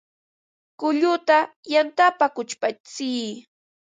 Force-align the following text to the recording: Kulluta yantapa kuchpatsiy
Kulluta 0.79 1.37
yantapa 1.73 2.25
kuchpatsiy 2.35 3.25